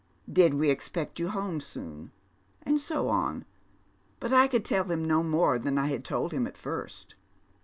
Did 0.27 0.55
we 0.55 0.71
expect 0.71 1.19
you 1.19 1.27
home 1.29 1.59
soon? 1.61 2.11
and 2.63 2.81
so 2.81 3.07
on, 3.07 3.45
but 4.19 4.33
I 4.33 4.47
could 4.47 4.65
tell 4.65 4.85
him 4.85 5.05
no 5.05 5.21
more 5.21 5.59
than 5.59 5.77
I 5.77 5.89
had 5.89 6.03
told 6.03 6.31
him 6.33 6.47
at 6.47 6.57
first. 6.57 7.13